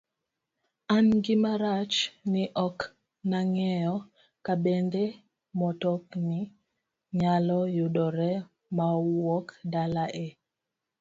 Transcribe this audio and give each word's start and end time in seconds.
an 0.95 1.05
gima 1.23 1.53
rach 1.63 1.95
ni 2.31 2.43
ok 2.67 2.79
nang'eyo 3.29 3.95
kabende 4.45 5.03
motokni 5.59 6.39
nyalo 7.19 7.57
yudore 7.75 8.31
mawuok 8.77 9.47
dalawa 9.71 10.05
e 10.25 10.27